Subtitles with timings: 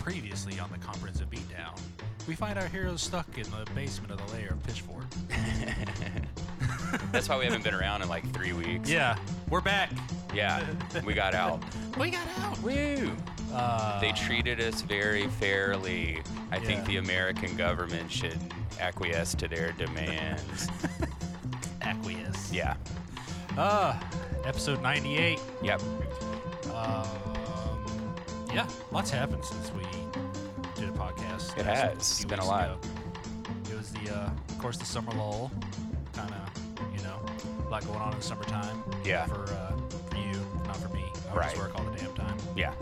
[0.00, 1.78] Previously on the Comprehensive Beatdown,
[2.26, 5.04] we find our heroes stuck in the basement of the lair of Pitchfork.
[7.12, 8.88] That's why we haven't been around in like three weeks.
[8.90, 9.16] Yeah,
[9.50, 9.90] we're back.
[10.34, 10.64] Yeah,
[11.04, 11.62] we got out.
[11.98, 12.60] We got out.
[12.62, 13.12] Woo!
[13.52, 16.22] Uh, They treated us very fairly.
[16.50, 16.64] I Yeah.
[16.64, 18.38] think the American government should
[18.80, 20.68] acquiesce to their demands.
[21.82, 22.50] acquiesce.
[22.52, 22.74] yeah.
[23.56, 23.98] Uh,
[24.44, 25.38] episode 98.
[25.62, 25.82] Yep.
[26.72, 27.06] Um,
[28.54, 29.82] yeah, lots happened since we
[30.74, 31.56] did a podcast.
[31.58, 31.92] It has.
[31.94, 32.70] It's been a lot.
[32.70, 32.78] ago.
[33.70, 35.50] It was the, uh, of course, the summer lull.
[36.12, 37.20] Kind of, you know,
[37.66, 38.82] a lot going on in the summertime.
[39.04, 39.26] Yeah.
[39.26, 39.72] For, uh,
[40.10, 41.04] for you, not for me.
[41.30, 41.44] I Right.
[41.50, 42.36] just work all the damn time.
[42.56, 42.72] Yeah.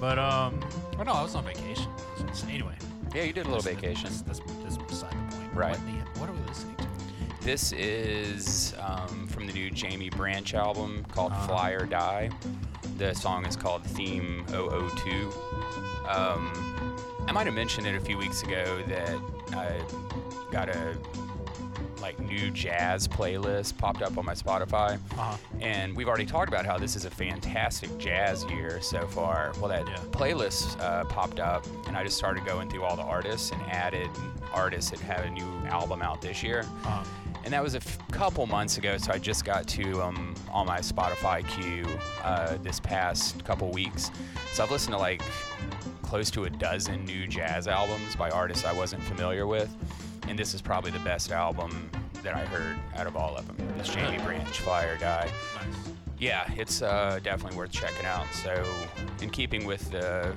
[0.00, 0.60] But um,
[0.98, 1.86] oh no, I was on vacation.
[2.34, 2.74] So anyway,
[3.14, 4.10] Yeah, you did a little that's- vacation.
[4.26, 5.54] That's, that's, that's beside the point.
[5.54, 5.76] Right.
[5.78, 6.86] What, the, what are we listening to?
[7.40, 11.46] This is um, from the new Jaimie Branch album called Uh-huh.
[11.46, 12.28] Fly or Die.
[12.96, 15.30] The song is called Theme 002.
[16.08, 16.96] Um,
[17.28, 19.18] I might have mentioned it a few weeks ago that
[19.52, 19.80] I
[20.50, 20.96] got a
[22.00, 24.94] like new jazz playlist popped up on my Spotify.
[25.12, 25.36] Uh-huh.
[25.60, 29.52] And we've already talked about how this is a fantastic jazz year so far.
[29.60, 29.96] Well, that Yeah.
[30.12, 34.08] playlist uh, popped up, and I just started going through all the artists and added
[34.52, 36.60] artists that had a new album out this year.
[36.84, 37.02] Uh-huh.
[37.46, 40.66] And that was a f- couple months ago, so I just got to um, on
[40.66, 41.86] my Spotify queue
[42.24, 44.10] uh, this past couple weeks.
[44.52, 45.22] So I've listened to like
[46.02, 49.72] close to a dozen new jazz albums by artists I wasn't familiar with,
[50.26, 51.88] and this is probably the best album
[52.24, 53.56] that I heard out of all of them.
[53.78, 55.30] This Jaimie Branch, Fire guy.
[55.54, 55.94] Nice.
[56.18, 58.26] Yeah, it's uh, definitely worth checking out.
[58.32, 58.64] So,
[59.22, 60.34] in keeping with the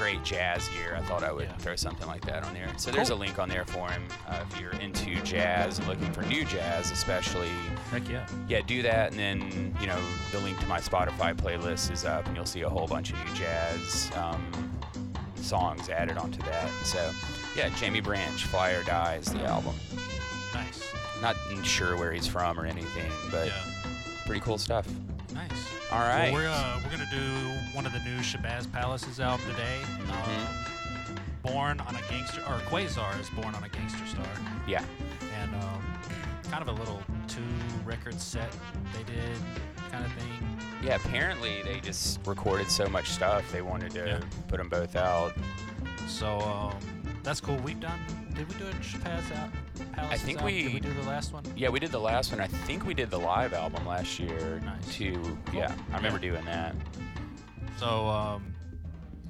[0.00, 1.56] great jazz year, I thought I would Yeah.
[1.58, 2.68] throw something like that on there.
[2.78, 3.18] So there's Cool.
[3.18, 6.42] a link on there for him uh, if you're into jazz and looking for new
[6.46, 7.50] jazz, especially.
[7.90, 8.26] Heck yeah.
[8.48, 10.00] Yeah, do that, and then you know
[10.32, 13.18] the link to my Spotify playlist is up, and you'll see a whole bunch of
[13.26, 14.42] new jazz um,
[15.36, 16.70] songs added onto that.
[16.82, 17.10] So,
[17.54, 19.74] yeah, Jaimie Branch, Fly or Die is the album.
[20.54, 20.94] Nice.
[21.20, 23.52] Not sure where he's from or anything, but yeah.
[24.24, 24.86] pretty cool stuff.
[25.34, 25.50] Nice.
[25.92, 26.32] All right.
[26.32, 29.78] Well, we're uh, we're gonna do one of the new Shabazz Palaces album today.
[29.82, 30.10] Mm-hmm.
[30.10, 34.26] Um, born on a gangster, or Quazarz born on a gangster star,
[34.66, 34.84] Yeah.
[35.40, 35.82] and um,
[36.50, 37.40] kind of a little two
[37.84, 38.50] record set
[38.92, 39.36] they did,
[39.90, 40.58] kind of thing.
[40.82, 44.20] Yeah, apparently they just recorded so much stuff they wanted to Yeah.
[44.48, 45.32] put them both out.
[46.06, 46.76] So um,
[47.22, 47.56] that's cool.
[47.56, 47.98] We've done.
[48.34, 49.50] Did we do a Shabazz out?
[49.92, 50.54] Palaces think album?
[50.54, 51.44] we- Did we do the last one?
[51.56, 52.40] Yeah, we did the last one.
[52.40, 54.94] I think we did the live album last year Nice.
[54.94, 55.38] too.
[55.52, 56.74] Yeah, I remember doing that.
[57.78, 58.54] So um,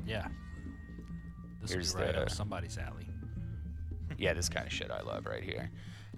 [0.07, 0.29] yeah.
[1.61, 3.07] This Here's right the- somebody's alley.
[4.19, 5.71] Yeah, this kind of shit I love right here.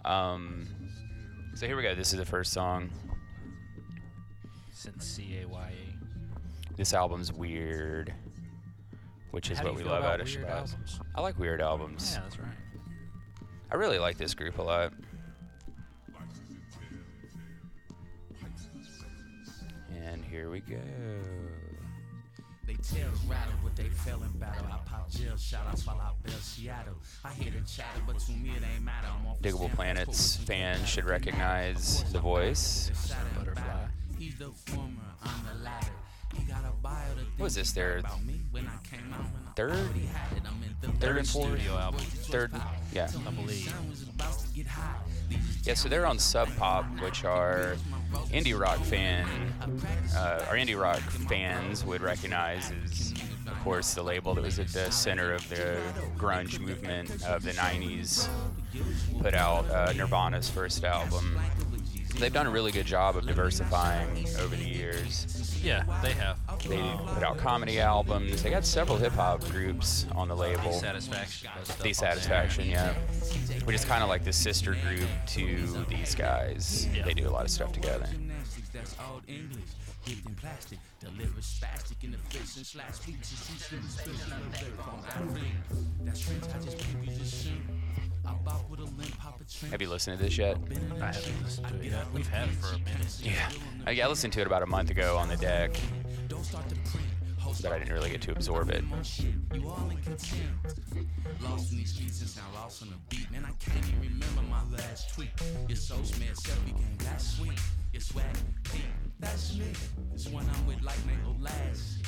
[0.04, 0.66] Um,
[1.54, 1.94] so here we go.
[1.94, 2.90] This is the first song.
[4.72, 6.74] Since C A Y A.
[6.76, 8.12] This album's weird,
[9.32, 10.50] which is How what we love about out of weird Shabazz.
[10.50, 11.00] albums?
[11.14, 12.12] I like weird albums.
[12.14, 12.48] Yeah, that's right.
[13.70, 14.92] I really like this group a lot.
[20.04, 20.76] And here we go.
[22.66, 24.66] They tell rattle, but they fell in battle.
[24.66, 26.94] I pop jail, shout out, fall out, Bell Seattle.
[27.24, 29.08] I hear the chatter, but to me it ain't matter.
[29.08, 32.90] I'm off Digable Planets fans should recognize the voice.
[32.92, 33.86] the shadow and Butterfly.
[34.18, 35.88] He's the former, I'm the latter.
[36.36, 39.20] He got a bio to What was this, their about me when I came out.
[39.20, 42.00] When I third, already had it, I'm in third and fourth, studio album.
[42.00, 42.52] third,
[42.92, 43.68] yeah, I believe.
[43.68, 45.06] sun was about to get hot.
[45.64, 45.74] yeah.
[45.74, 47.76] So they're on Sub Pop, which are
[48.30, 49.26] indie rock fan,
[50.16, 53.12] uh, our indie rock fans would recognize as,
[53.46, 55.78] of course, the label that was at the center of the
[56.16, 58.28] grunge movement of the '90s.
[59.20, 61.38] Put out uh, Nirvana's first album.
[62.18, 65.58] They've done a really good job of diversifying over the years.
[65.62, 66.38] Yeah, they have.
[66.68, 68.42] They Um, put out comedy albums.
[68.42, 70.72] They got several hip hop groups on the label.
[70.72, 71.50] Satisfaction.
[71.56, 72.94] does stuff on THEESatisfaction, yeah.
[73.64, 76.88] Which is kind of like the sister group to these guys.
[76.94, 77.04] Yeah.
[77.04, 78.06] They do a lot of stuff together.
[88.24, 88.62] Gymnastics, that's old English.
[88.62, 88.62] Dipped in plastic, delivered spastic in the face and slash speeches.
[88.62, 88.62] She slim special on the dirt from Africa.
[88.62, 88.62] That's strange, I just keep you just sing.
[88.62, 89.72] I bop with a limp, pop a trend.
[89.72, 90.56] Have you listened to this yet?
[90.56, 92.12] I haven't listened to it yet.
[92.12, 93.20] We've had it for a minute.
[93.22, 93.48] Yeah.
[93.86, 95.70] I, I listened to it about a month ago on the deck,
[96.28, 97.06] Don't start to print.
[97.38, 98.84] Host but I didn't really get to absorb it.
[98.84, 99.26] more shit.
[99.52, 100.78] You all in contempt.
[101.42, 103.28] Lost in these streets and sound lost on the beat.
[103.32, 105.30] Man, I can't even remember my last tweet.
[105.66, 107.58] Your soul smell selfie game, that's sweet.
[107.92, 108.24] Your swag
[108.72, 108.82] deep,
[109.18, 109.64] that's me.
[110.12, 112.01] This one I'm with like Nate Last.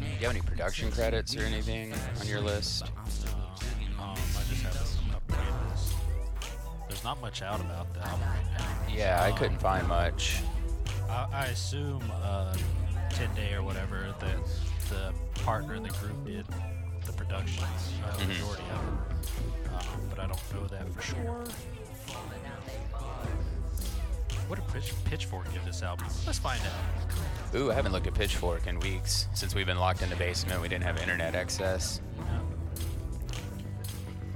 [0.00, 2.84] Do you have any production credits or anything on your list?
[2.96, 5.94] I'm still jigging Um, I just have a playlist.
[6.88, 8.94] There's not much out about the album right now.
[8.94, 10.40] Yeah, I couldn't find much.
[11.08, 12.54] I, I assume uh,
[13.10, 14.34] Tendai or whatever, the
[14.94, 15.12] the
[15.42, 16.46] partner in the group did
[17.06, 17.64] the production,
[18.04, 18.28] uh, Mhm.
[18.28, 19.70] majority of it.
[19.72, 21.44] Um, but I don't know that for sure.
[24.50, 26.08] What did Pitch, Pitchfork give this album?
[26.26, 27.54] Let's find out.
[27.54, 30.60] Ooh, I haven't looked at Pitchfork in weeks since we've been locked in the basement.
[30.60, 32.00] We didn't have internet access.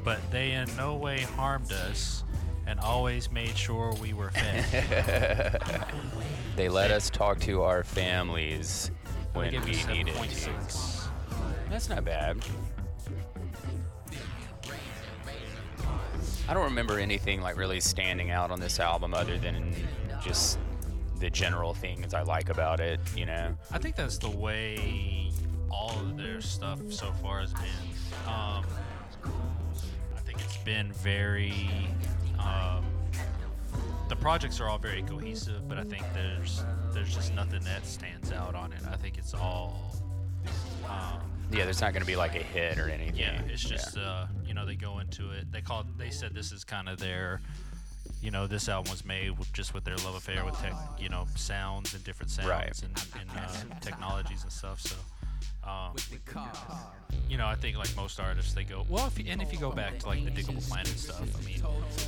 [0.05, 2.22] But they in no way harmed us
[2.64, 5.61] and always made sure we were fed.
[6.55, 8.93] They let us talk to our families
[9.32, 10.50] when we needed to.
[11.69, 12.38] That's not bad.
[16.46, 19.75] I don't remember anything like really standing out on this album other than
[20.25, 20.59] just
[21.21, 23.56] the general things I like about it, you know.
[23.71, 25.31] I think that's the way
[25.71, 27.62] all of their stuff so far has been.
[28.26, 28.65] Um,
[30.17, 31.69] I think it's been very.
[32.38, 32.85] Um,
[34.09, 38.32] the projects are all very cohesive, but I think there's there's just nothing that stands
[38.32, 38.81] out on it.
[38.91, 39.94] I think it's all.
[40.88, 43.17] Um, Yeah, there's not going to be like a hit or anything.
[43.17, 45.50] yeah, it's just uh, you know they go into it.
[45.50, 47.41] They call they said this is kind of their,
[48.25, 51.11] you know, this album was made with, just with their love affair with tech, you
[51.11, 52.82] know, sounds and different sounds Right.
[52.82, 54.81] and, and uh, technologies and stuff.
[54.81, 54.97] So,
[55.69, 55.94] um,
[57.29, 59.06] you know, I think like most artists, they go well.
[59.06, 61.62] If you, and if you go back to like the Digable Planet stuff, I mean,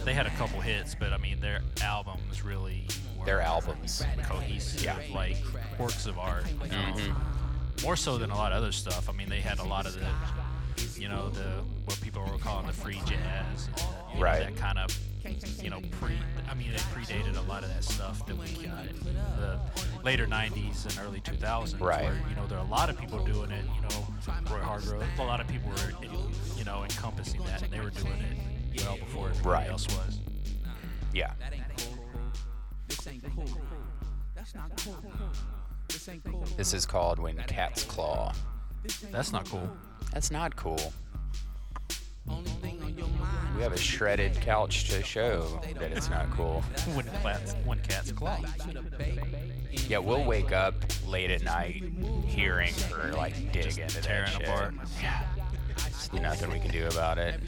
[0.06, 2.86] they had a couple hits, but I mean their albums really
[3.18, 4.02] were Their albums.
[4.24, 4.96] cohesive, Yeah.
[5.14, 5.36] like
[5.78, 6.44] works of art.
[6.62, 7.82] Um, Mhm.
[7.82, 9.06] more so than a lot of other stuff.
[9.10, 12.66] I mean, they had a lot of the, you know, the what people were calling
[12.66, 13.78] the free jazz, and,
[14.10, 14.40] you know, Right.
[14.40, 14.90] that kind of,
[15.62, 16.14] you know, pre.
[16.50, 18.98] I mean, it predated a lot of that stuff that we got in
[19.38, 19.58] the
[20.04, 21.80] later '90s and early 2000s.
[21.80, 22.04] Right.
[22.04, 23.64] Where, you know, there are a lot of people doing it.
[23.74, 24.06] You know,
[24.50, 25.04] Roy Hargrove.
[25.18, 26.06] A lot of people were,
[26.56, 28.12] you know, encompassing that, and they were doing
[28.74, 29.70] it well before everybody Right.
[29.70, 30.20] else was.
[31.12, 31.32] Yeah.
[36.56, 38.32] This is called When Cats Claw.
[39.10, 39.68] That's not cool.
[40.12, 40.92] That's not cool.
[42.28, 46.60] We have a shredded couch to show that it's not cool.
[46.94, 48.38] when cats, when cats claw.
[49.88, 50.74] Yeah, we'll wake up
[51.06, 51.82] late at night
[52.26, 54.42] hearing her like dig Just into that tearing shit.
[54.48, 54.74] apart.
[55.76, 57.40] There's nothing we can do about it.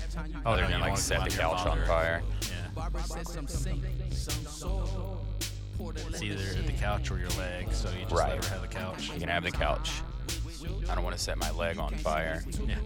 [0.46, 2.22] Oh, Other no, than you like won't set the your couch on fire.
[2.42, 2.88] Yeah.
[6.08, 8.34] It's either the couch or your leg, so you just Right.
[8.34, 9.10] let her have the couch.
[9.12, 9.90] You can have the couch.
[10.88, 12.42] I don't want to set my leg on fire.
[12.66, 12.76] Yeah.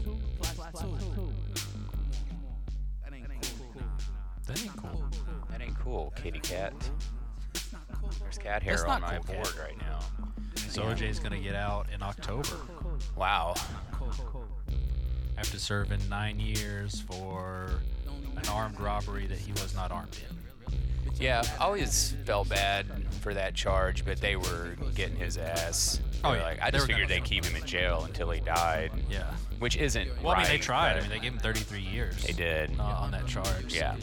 [4.52, 5.04] That ain't cool.
[5.50, 6.72] That ain't cool, kitty cat.
[8.20, 9.44] There's cat hair That's on my cool, cat.
[9.44, 10.00] board right now.
[10.68, 12.56] So OJ's gonna get out in October
[13.16, 13.54] Wow.
[15.38, 17.80] after serving nine years for
[18.36, 20.36] an armed robbery that he was not armed in.
[21.20, 22.86] Yeah, I always felt bad
[23.20, 26.00] for that charge, but they were getting his ass.
[26.24, 26.42] Oh, yeah.
[26.42, 29.30] Like, I just were figured they'd keep him in jail until he died, Yeah.
[29.58, 30.96] which isn't Well, I mean, they tried.
[30.96, 32.22] I mean, they gave him 33 years.
[32.22, 32.78] They did.
[32.78, 33.74] uh, on that charge.
[33.74, 33.96] Yeah.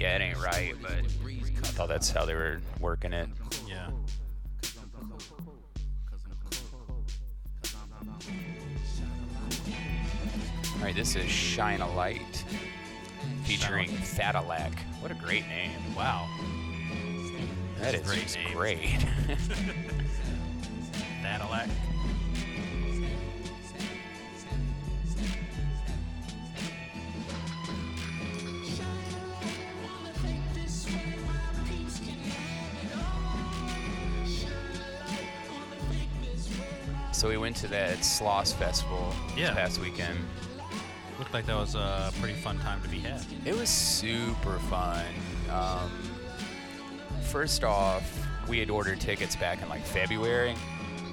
[0.00, 3.28] Yeah, it ain't right, but I thought that's how they were working it.
[3.68, 3.90] Yeah.
[10.74, 12.44] All right, this is Shine a Light
[13.44, 14.72] featuring Fadilac.
[15.00, 15.72] What a great name.
[15.94, 16.26] Wow.
[17.78, 18.78] That's great great.
[21.22, 21.68] Cadillac.
[37.20, 39.48] So we went to that Sloss Festival Yeah.
[39.48, 40.18] this past weekend.
[41.18, 43.20] Looked like that was a pretty fun time to be had.
[43.44, 45.04] It was super fun.
[45.50, 45.90] Um,
[47.24, 48.10] first off,
[48.48, 50.54] we had ordered tickets back in like February,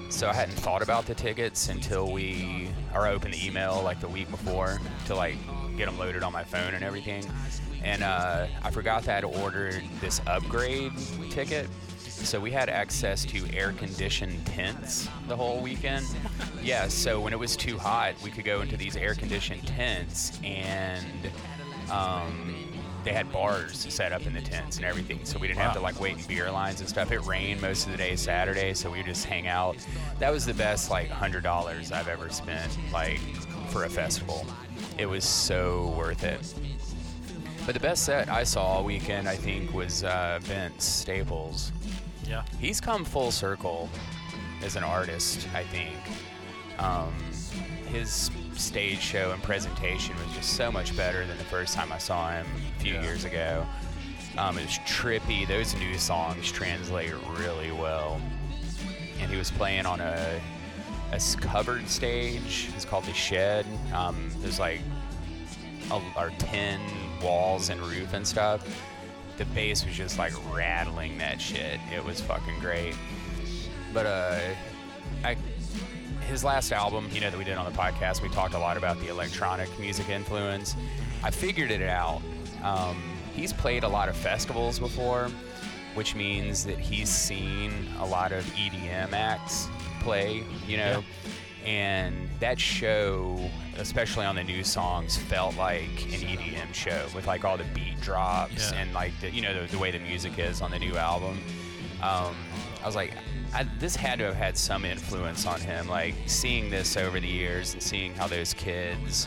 [0.08, 4.00] so I hadn't thought about the tickets until we or I opened the email like
[4.00, 5.36] the week before to like
[5.76, 7.22] get them loaded on my phone and everything.
[7.84, 10.92] And uh, I forgot that I had ordered this upgrade
[11.28, 11.68] ticket.
[12.28, 16.04] So we had access to air-conditioned tents the whole weekend.
[16.62, 21.30] Yeah, so when it was too hot, we could go into these air-conditioned tents, and
[21.90, 22.54] um,
[23.02, 25.20] they had bars set up in the tents and everything.
[25.24, 27.12] So we didn't have to like wait in beer lines and stuff.
[27.12, 29.78] It rained most of the day Saturday, so we just hang out.
[30.18, 33.20] That was the best like hundred dollars I've ever spent like
[33.70, 34.44] for a festival.
[34.98, 36.54] It was so worth it.
[37.64, 41.72] But the best set I saw all weekend, I think, was uh, Vince Staples.
[42.28, 42.42] Yeah.
[42.60, 43.88] He's come full circle
[44.62, 45.96] as an artist, I think.
[46.78, 47.12] Um,
[47.90, 51.98] his stage show and presentation was just so much better than the first time I
[51.98, 53.02] saw him a few Yeah.
[53.02, 53.66] years ago.
[54.36, 55.46] Um, it was trippy.
[55.48, 58.20] Those new songs translate really well.
[59.20, 60.40] and he was playing on a,
[61.12, 62.68] a covered stage.
[62.76, 63.66] It's called the Shed.
[63.92, 64.80] Um, there's like
[65.90, 66.80] a, or tin
[67.20, 68.62] walls and roof and stuff.
[69.38, 71.80] The bass was just like rattling that shit.
[71.94, 72.94] It was fucking great.
[73.94, 74.40] But uh,
[75.24, 75.36] I
[76.28, 78.76] his last album, you know, that we did on the podcast, we talked a lot
[78.76, 80.76] about the electronic music influence.
[81.24, 82.20] I figured it out.
[82.62, 83.02] Um,
[83.34, 85.30] he's played a lot of festivals before,
[85.94, 89.68] which means that he's seen a lot of EDM acts
[90.00, 91.02] play, you know.
[91.64, 93.38] And that show,
[93.78, 98.00] especially on the new songs, felt like an EDM show with like all the beat
[98.00, 98.78] drops Yeah.
[98.80, 101.38] and like the you know the, the way the music is on the new album.
[102.02, 102.34] Um,
[102.82, 103.12] I was like,
[103.52, 105.88] I, this had to have had some influence on him.
[105.88, 109.26] Like seeing this over the years and seeing how those kids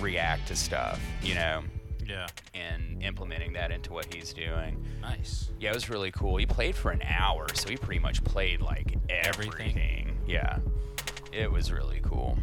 [0.00, 1.62] react to stuff, you know,
[2.06, 2.28] Yeah.
[2.54, 4.84] and implementing that into what he's doing.
[5.00, 5.50] Nice.
[5.58, 6.36] Yeah, it was really cool.
[6.36, 9.52] He played for an hour, so he pretty much played like everything.
[9.76, 10.16] Everything?
[10.26, 10.58] Yeah,
[11.32, 12.38] it was really cool.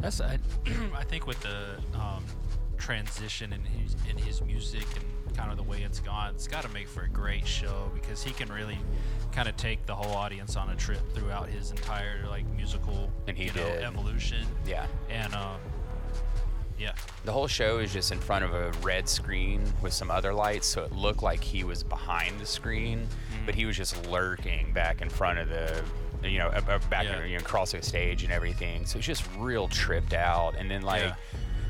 [0.00, 0.38] That's I,
[0.96, 2.24] I think with the um,
[2.78, 6.62] transition in his in his music and kind of the way it's gone, it's got
[6.62, 8.78] to make for a great show because he can really
[9.32, 13.36] kind of take the whole audience on a trip throughout his entire like musical And
[13.36, 13.82] he you know, did.
[13.84, 14.46] evolution.
[14.66, 14.86] Yeah.
[15.08, 15.60] And um,
[16.78, 16.92] yeah,
[17.26, 20.66] The whole show is just in front of a red screen with some other lights,
[20.66, 23.06] so it looked like he was behind the screen,
[23.44, 25.82] but he was just lurking back in front of the,
[26.22, 26.50] you know,
[26.90, 27.24] back Yeah.
[27.24, 28.86] you know, across the stage and everything.
[28.86, 30.54] So it's just real tripped out.
[30.58, 31.14] And then like Yeah.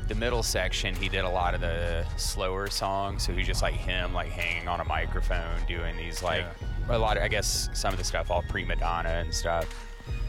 [0.07, 3.73] the middle section, he did a lot of the slower songs, so he's just like
[3.75, 6.45] him, like hanging on a microphone, doing these like
[6.89, 9.65] a lot of, I guess, some of the stuff all prima donna and stuff.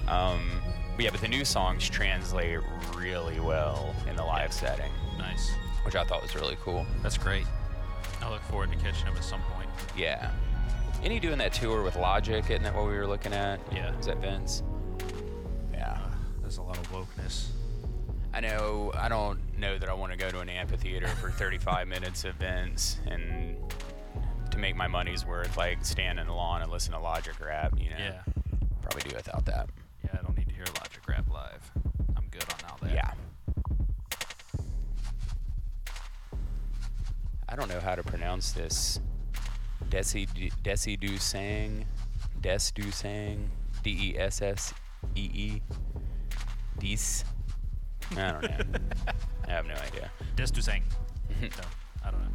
[0.08, 0.60] Um,
[0.96, 2.60] but yeah, but the new songs translate
[2.96, 5.50] really well in the live setting nice.
[5.84, 6.86] which I thought was really cool.
[7.02, 7.46] That's great.
[8.20, 9.68] I look forward to catching him at some point.
[9.96, 10.30] Yeah.
[11.02, 12.44] Ain't he doing that tour with Logic?
[12.49, 13.59] Isn't that what we were looking at?
[13.73, 13.92] Yeah.
[13.99, 14.62] Is that Vince?
[15.73, 15.99] Yeah.
[16.40, 17.49] There's a lot of wokeness.
[18.32, 18.92] I know.
[18.94, 22.37] I don't know that I want to go to an amphitheater for 35 minutes of
[22.37, 23.56] Vince and
[24.52, 27.75] to make my money's worth, like stand in the lawn and listen to Logic rap.
[27.76, 27.97] You know.
[27.99, 28.21] Yeah.
[28.80, 29.68] Probably do without that.
[30.04, 31.68] Yeah, I don't need to hear Logic rap live.
[32.16, 32.94] I'm good on all that.
[32.94, 33.11] Yeah.
[37.49, 39.00] I don't know how to pronounce this.
[39.92, 40.26] Desi
[40.64, 41.84] Desi Du Sang,
[42.40, 43.50] Des Du Sang,
[43.82, 44.72] D E S S
[45.14, 45.62] E E,
[46.78, 47.25] Dis.
[48.12, 48.80] I don't know.
[49.49, 50.11] I have no idea.
[50.34, 50.82] Des du sang.
[51.42, 51.49] no,
[52.02, 52.30] I don't know.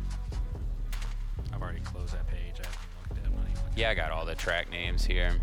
[1.51, 2.55] I've already closed that page.
[2.61, 3.25] I haven't looked at it.
[3.25, 5.39] I'm not even looking Yeah, I got all the track names here.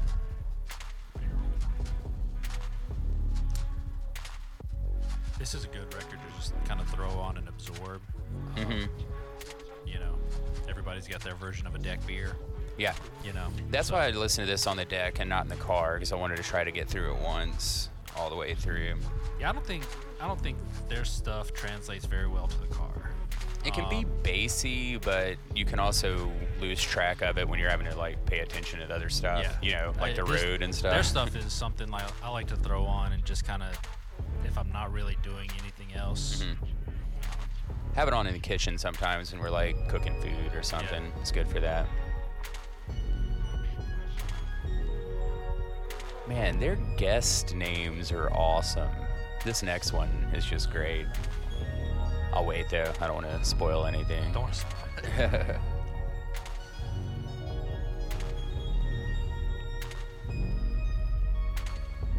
[5.36, 8.00] This is a good record to just kind of throw on and absorb.
[8.56, 8.84] Um, hmm
[9.84, 10.13] You know,
[10.84, 12.36] everybody's got their version of a deck beer.
[12.76, 12.92] Yeah,
[13.24, 15.56] You know, that's why I listened to this on the deck and not in the
[15.56, 18.94] car because I wanted to try to get through it once, all the way through.
[19.40, 19.48] yeah.
[19.48, 19.84] I don't think
[20.20, 20.56] I don't think
[20.88, 23.10] their stuff translates very well to the car.
[23.64, 27.70] It can be Um, bassy, but you can also lose track of it when you're
[27.70, 29.42] having to like pay attention to other stuff.
[29.42, 30.92] yeah, You know, like I- the road and stuff.
[30.92, 33.78] Their stuff is something like I like to throw on and just kind of,
[34.44, 36.56] if I'm not really doing anything else, Mhm.
[37.94, 41.12] Have it on in the kitchen sometimes when we're like cooking food or something.
[41.20, 41.86] It's good for that.
[46.26, 48.90] Man, their guest names are awesome.
[49.44, 51.06] This next one is just great.
[52.32, 52.90] I'll wait though.
[53.00, 54.32] I don't want to spoil anything.
[54.32, 54.64] don't want
[55.16, 55.60] to.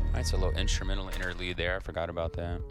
[0.07, 1.75] Alright, so a little instrumental interlude there.
[1.75, 2.61] I forgot about that.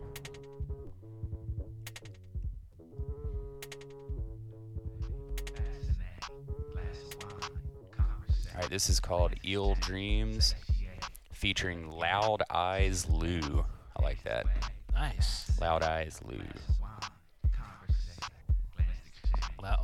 [8.75, 10.57] This is called Eel Dreams
[11.33, 13.65] featuring Loud Eyes Lou.
[13.97, 14.47] I like that.
[14.93, 15.57] Nice.
[15.61, 16.41] Loud Eyes Lou.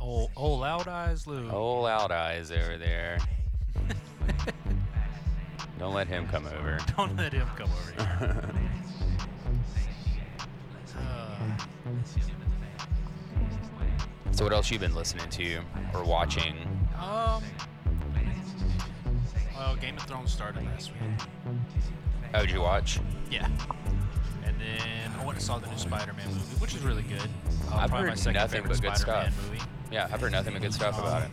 [0.01, 1.49] Oh, oh, loud eyes, Lou.
[1.49, 3.17] Oh, Loud Eyes over there.
[5.79, 6.77] Don't let him come over.
[6.97, 8.43] Don't let him come over here.
[10.97, 10.99] Uh,
[14.31, 15.61] So, what else you been listening to
[15.93, 16.55] or watching?
[16.99, 17.41] um.
[19.61, 21.11] Well, Game of Thrones started last week.
[22.33, 22.99] Oh, did you watch?
[23.29, 23.45] Yeah.
[24.43, 27.29] And then I went and saw the new Spider-Man movie, which is really good.
[27.71, 29.51] Uh, I've heard nothing but good Spider-Man stuff.
[29.51, 29.61] movie.
[29.91, 31.29] Yeah, I've heard nothing but good stuff about it.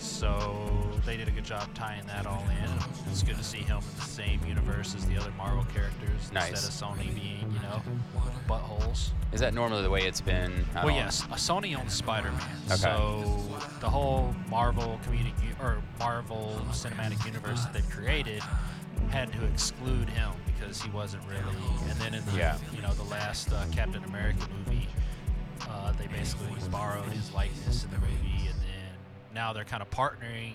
[0.00, 2.70] So they did a good job tying that all in.
[3.10, 6.50] It's good to see him in the same universe as the other Marvel characters Nice.
[6.50, 7.82] instead of Sony being, you know,
[8.48, 9.10] buttholes.
[9.32, 10.64] Is that normally the way it's been?
[10.76, 12.76] I Well, yes, uh, Sony owns Spider-Man, Okay.
[12.76, 13.42] so
[13.80, 18.42] the whole Marvel community or Marvel cinematic universe that they've created
[19.10, 21.56] had to exclude him because he wasn't really.
[21.90, 22.56] And then in the Yeah.
[22.72, 24.88] you know the last uh, Captain America movie,
[25.68, 28.94] uh, they basically borrowed his likeness in the movie, and then
[29.34, 30.54] now they're kind of partnering.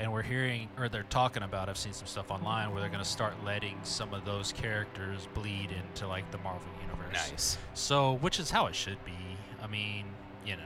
[0.00, 1.68] And we're hearing, or they're talking about.
[1.68, 5.28] I've seen some stuff online where they're going to start letting some of those characters
[5.34, 7.30] bleed into like the Marvel universe.
[7.30, 7.58] Nice.
[7.74, 9.12] So, which is how it should be.
[9.62, 10.06] I mean,
[10.44, 10.62] you know,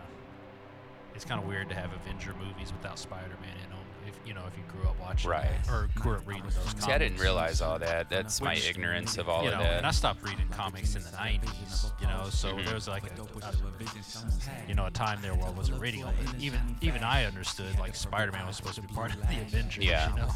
[1.15, 3.78] it's kind of weird to have Avenger movies without Spider-Man in them.
[4.09, 5.47] If you know, if you grew up watching Right.
[5.65, 6.55] that, or grew up reading those.
[6.57, 6.85] Comics.
[6.85, 8.09] See, I didn't realize all that.
[8.09, 11.11] That's my ignorance of all you of know, and I stopped reading comics in the
[11.11, 11.93] '90s.
[12.01, 12.65] You know, so Mhm.
[12.65, 16.15] there was like a, a, you know, a time there where I wasn't reading them.
[16.25, 19.85] But even even I understood like Spider-Man was supposed to be part of the Avengers.
[19.85, 20.11] Yeah.
[20.11, 20.29] You know?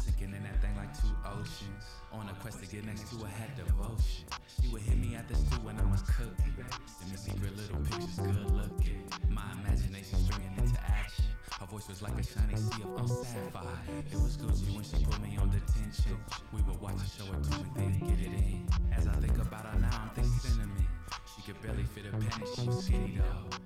[2.13, 4.25] On a quest to get next to a hat devotion.
[4.61, 6.53] You would hit me at the stew when I was cooking.
[6.55, 9.03] Then me secret little pictures, good looking.
[9.29, 11.25] My imagination springing into action.
[11.59, 13.65] Her voice was like a shiny sea of sapphire.
[14.11, 16.17] It was Gucci when she put me on detention.
[16.53, 18.67] We would watch a show or two and then get it in.
[18.95, 20.87] As I think about her now, I'm thinking cinnamon.
[21.35, 23.57] She could barely fit a penny, she was skinny though.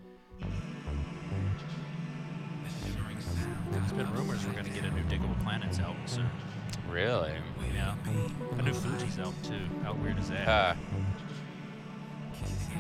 [3.72, 6.30] There's been rumors we're gonna get a new Digable Planets album soon.
[6.90, 7.34] Really?
[7.74, 7.96] Yeah,
[8.58, 9.60] a new Fugees out too.
[9.84, 10.48] How weird is that?
[10.48, 10.76] Uh,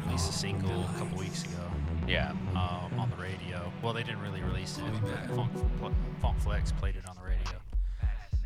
[0.05, 1.59] Released a single a couple weeks ago.
[2.07, 2.31] yeah.
[2.51, 3.71] um, on the radio.
[3.83, 5.35] Well, they didn't really release it.
[5.35, 5.51] Funk,
[6.21, 7.59] Funk Flex played it on the radio.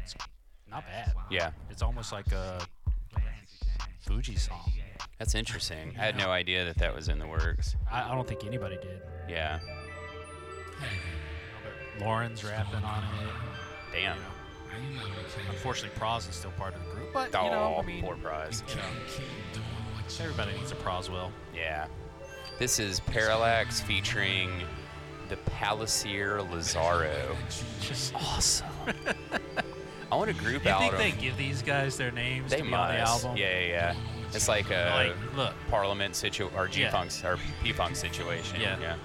[0.01, 0.15] It's
[0.69, 1.13] not bad.
[1.29, 1.51] Yeah.
[1.69, 2.61] It's almost like a
[3.99, 4.71] Fuji song.
[5.19, 5.95] That's interesting.
[5.99, 7.75] I had no idea that that was in the works.
[7.91, 9.01] I, I don't think anybody did.
[9.29, 9.59] Yeah.
[11.99, 13.93] Lauryn's rapping on it.
[13.93, 14.15] Damn.
[14.17, 14.27] You know.
[15.49, 18.15] Unfortunately, Pras is still part of the group, but you Oh, know, I mean, poor
[18.15, 18.61] Pras.
[18.69, 18.81] you know,
[20.19, 21.31] everybody needs a Proswell.
[21.55, 21.87] Yeah.
[22.59, 24.49] This is Parallax featuring
[25.29, 27.35] the Palaceer Lazaro.
[27.79, 28.67] Just Awesome.
[30.11, 30.97] I want a group You album.
[30.99, 33.37] think they give these guys their names They to be on the album?
[33.37, 33.95] Yeah, yeah, yeah.
[34.33, 37.05] It's like a Like, look, Parliament situ or G Yeah.
[37.23, 38.59] Or P Funk situation.
[38.59, 38.77] Yeah.
[38.79, 38.95] yeah.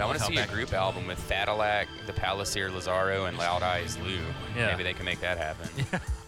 [0.00, 3.98] I want to see a group album with Fadillac, the Palaceer Lazaro, and Loud Eyes
[3.98, 4.18] Lou.
[4.56, 4.68] Yeah.
[4.68, 5.68] Maybe they can make that happen.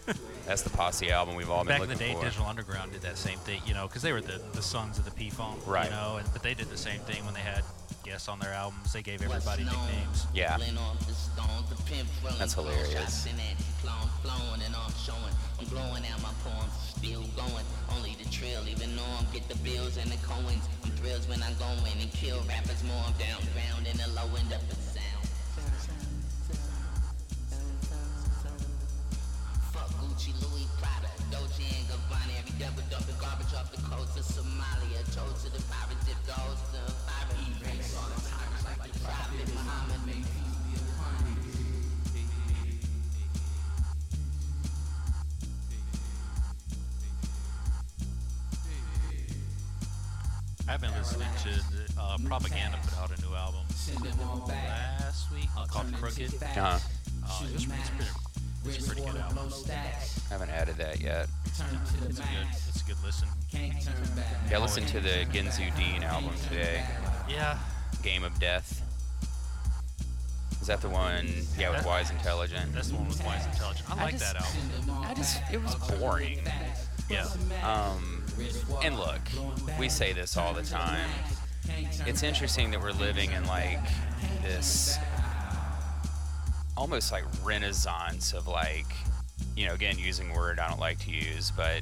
[0.47, 1.99] That's the posse album we've all been looking for.
[1.99, 2.25] back in the day, for.
[2.25, 5.05] Digital Underground did that same thing, you know, because they were the, the sons of
[5.05, 5.87] the P Funk, Right.
[5.87, 7.63] You know, and, but they did the same thing when they had
[8.03, 8.93] guests on their albums.
[8.93, 10.27] They gave everybody nicknames.
[10.35, 10.59] Yeah.
[12.39, 13.29] That's hilarious.
[15.59, 17.65] I'm blowing out my poems, still going.
[17.97, 20.69] Only the trail, even though I'm get the bills and the coins.
[20.85, 23.03] I'm thrilled when I go in and kill rappers more.
[23.07, 25.29] I'm down ground in the low end of the sound.
[29.73, 30.52] Fuck Gucci, Louis Prada, Dolce and
[32.43, 32.67] Gabbana.
[32.67, 35.01] Every double dumping garbage off the coast of Somalia.
[35.15, 37.39] Toast to the pirates, dip those to the pirate.
[37.63, 40.07] Erase all the pirates like the prophet Muhammad.
[40.07, 41.39] May peace be upon him.
[50.69, 53.67] I've been listening to the, uh, Propaganda put out a new album
[54.49, 56.35] last week called Crooked.
[56.43, 56.79] Uh-huh.
[57.25, 58.11] Uh, it's, it's, pretty,
[58.65, 59.51] it's pretty good album.
[60.31, 61.29] Haven't added that yet.
[61.47, 61.65] It's a
[62.23, 63.29] good, it's a good listen.
[64.51, 66.85] Yeah, listen to the Gensu Dean album today.
[67.29, 67.59] Yeah,
[68.03, 68.81] Game of Death.
[70.61, 71.29] Is that the one?
[71.59, 72.73] Yeah, with Wise Intelligent.
[72.73, 73.91] that's the one with Wise Intelligent.
[73.91, 75.05] I like just- that album.
[75.05, 76.41] I just, it was boring.
[77.11, 77.27] Yeah.
[77.65, 78.23] Um,
[78.83, 79.21] and look,
[79.79, 81.11] we say this all the time.
[82.07, 83.81] It's interesting that we're living in like
[84.43, 84.97] this
[86.83, 88.93] almost like renaissance of like,
[89.57, 91.81] you know, again, using word I don't like to use, but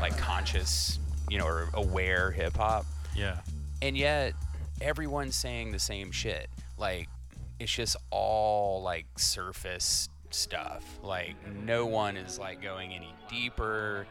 [0.00, 0.98] like conscious,
[1.30, 2.84] you know, or aware hip hop.
[3.14, 3.38] Yeah.
[3.82, 4.34] And yet,
[4.80, 6.48] everyone's saying the same shit.
[6.76, 7.08] Like,
[7.60, 10.82] it's just all like surface stuff.
[11.04, 14.08] Like, no one is like going any deeper.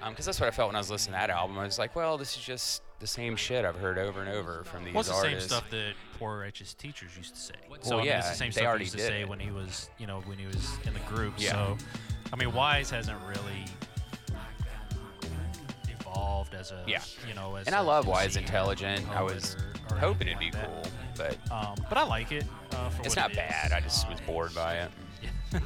[0.00, 1.58] Um, because that's what I felt when I was listening to that album.
[1.58, 4.62] I was like, well, this is just the same shit I've heard over and over
[4.64, 7.54] from these Well, it's the same stuff that poor righteous teachers used to say.
[7.82, 9.40] So Well, I mean, it's the same they stuff he used to did say when
[9.40, 11.34] he was, you know, when he was in the group.
[11.36, 11.50] Yeah.
[11.52, 11.76] So,
[12.32, 13.64] I mean, Wise hasn't really
[15.88, 17.02] evolved as a, Yeah.
[17.28, 19.06] you know, as and I a love Wise Intelligent.
[19.10, 19.56] I was
[19.90, 20.82] or- or hoping it'd be like cool,
[21.16, 21.36] but.
[21.52, 22.44] Um, but I like it.
[22.70, 23.36] Uh, for it's what not it is.
[23.38, 23.72] bad.
[23.72, 24.90] I just was bored by it.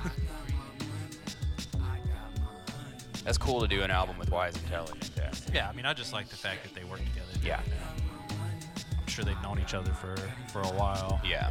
[3.27, 5.11] That's cool to do an album with Wise Intelligent.
[5.17, 5.31] Yeah.
[5.53, 7.27] yeah, I mean, I just like the fact that they work together.
[7.45, 7.61] Yeah.
[8.31, 10.15] I'm sure they've known each other for
[10.53, 11.51] for a while Yeah.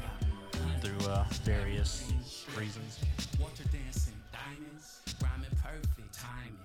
[0.80, 2.14] through uh, various
[2.58, 3.00] reasons.
[3.38, 6.58] Water dancing, diamonds, rhyming perfect, timing.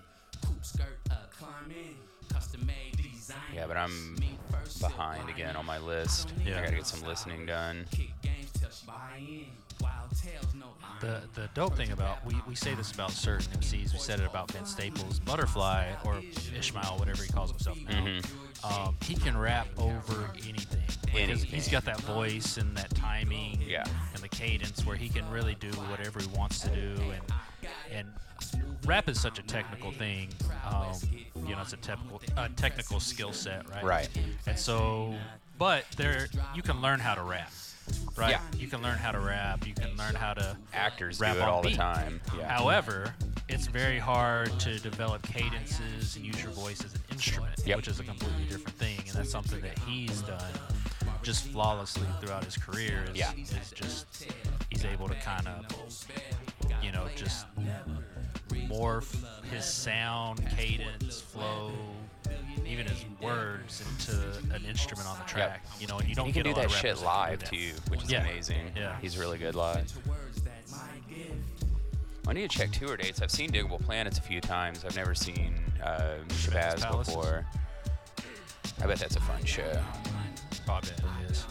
[0.62, 1.00] Skirt,
[1.36, 1.96] climbing,
[2.32, 3.36] custom made design.
[3.52, 4.16] Yeah, but I'm
[4.80, 6.32] behind again on my list.
[6.46, 6.60] Yeah.
[6.60, 7.84] I gotta get some listening done.
[7.90, 8.70] Kick games till
[11.00, 13.92] the the dope thing about we, we say this about certain MCs.
[13.92, 16.20] We said it about Vince Staples, Butterfly or
[16.56, 18.04] Ishmael, whatever he calls himself now.
[18.04, 18.66] Mm-hmm.
[18.86, 20.82] Um, he can rap over anything.
[21.06, 21.50] Because Anything.
[21.50, 23.84] He's got that voice and that timing Yeah.
[24.14, 27.22] and the cadence where he can really do whatever he wants to do and
[27.90, 28.08] and
[28.86, 30.28] rap is such a technical thing.
[30.66, 30.94] Um,
[31.46, 33.82] you know, it's a technical a technical skill set, right?
[33.82, 34.08] Right.
[34.46, 35.14] And so,
[35.58, 37.50] but there you can learn how to rap.
[38.16, 38.30] Right.
[38.30, 38.40] Yeah.
[38.56, 39.66] You can learn how to rap.
[39.66, 42.20] You can learn how to Actors do rap it on all the time.
[42.36, 42.48] Yeah.
[42.48, 43.14] However,
[43.48, 47.76] it's very hard to develop cadences and use your voice as an instrument, Yep.
[47.78, 50.52] which is a completely different thing, and that's something that he's done
[51.22, 53.04] just flawlessly throughout his career.
[53.10, 53.32] Is, Yeah.
[53.36, 54.06] is just
[54.70, 55.66] he's able to kind of,
[56.82, 57.46] you know, just
[58.50, 59.16] morph
[59.50, 61.72] his sound, cadence, flow,
[62.66, 64.20] even his words into
[64.54, 65.64] an instrument on the track.
[65.78, 68.02] You know, and you don't he can get do that shit live that too, which
[68.04, 68.22] is Yeah.
[68.22, 68.72] amazing.
[68.76, 68.96] Yeah.
[69.00, 69.92] He's really good live.
[72.28, 73.20] I need to check tour dates.
[73.22, 74.84] I've seen Digable Planets a few times.
[74.84, 77.08] I've never seen uh, Shabazz Palace?
[77.08, 77.44] before.
[78.82, 79.82] I bet that's a fun show.
[80.64, 81.44] Probably it is.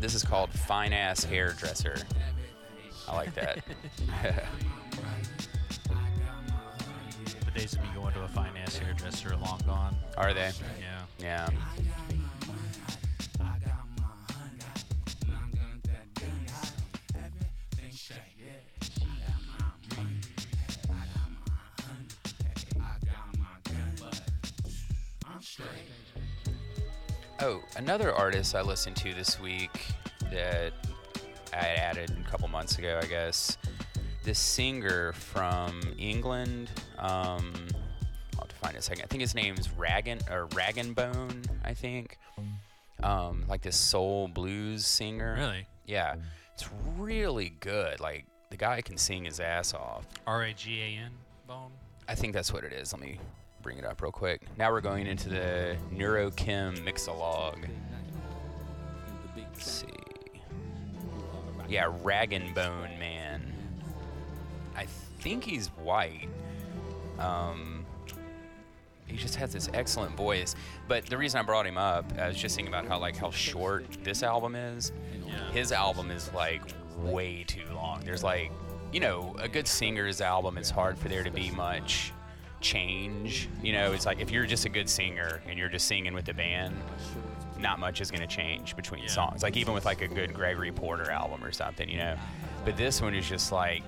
[0.00, 1.96] This is called Fine Ass Hairdresser.
[3.08, 3.58] I like that.
[7.58, 8.28] Days of me going to a
[8.78, 9.96] hairdresser are long gone.
[10.16, 10.52] Are they?
[10.78, 11.02] Yeah.
[11.18, 11.48] Yeah.
[27.40, 29.84] Oh, another artist I listened to this week
[30.30, 30.74] that
[31.52, 33.58] I added a couple months ago, I guess.
[34.28, 36.70] This singer from England.
[36.98, 37.50] Um,
[38.34, 39.04] I'll have to find it a second.
[39.04, 41.46] I think his name's Ragan or Raganbone.
[41.64, 42.18] I think.
[43.02, 45.34] Um, like this soul blues singer.
[45.38, 45.66] Really?
[45.86, 46.16] Yeah,
[46.52, 48.00] it's really good.
[48.00, 50.04] Like the guy can sing his ass off.
[50.26, 51.12] R A G A N
[51.46, 51.70] bone.
[52.06, 52.92] I think that's what it is.
[52.92, 53.18] Let me
[53.62, 54.42] bring it up real quick.
[54.58, 57.66] Now we're going into the Neurochem Mixolog.
[59.34, 59.86] Let's see.
[61.66, 63.27] Yeah, Rag Bone Man.
[64.78, 64.86] I
[65.20, 66.28] think he's white.
[67.18, 67.84] Um,
[69.06, 70.54] he just has this excellent voice.
[70.86, 73.30] But the reason I brought him up, I was just thinking about how like how
[73.30, 74.92] short this album is.
[75.26, 75.50] Yeah.
[75.50, 76.62] His album is like
[76.98, 78.02] way too long.
[78.04, 78.52] There's like,
[78.92, 80.58] you know, a good singer's album.
[80.58, 82.12] It's hard for there to be much
[82.60, 83.48] change.
[83.62, 86.26] You know, it's like if you're just a good singer and you're just singing with
[86.26, 86.76] the band,
[87.58, 89.08] not much is going to change between Yeah.
[89.10, 89.42] songs.
[89.42, 92.16] Like even with like a good Gregory Porter album or something, you know.
[92.64, 93.82] But this one is just like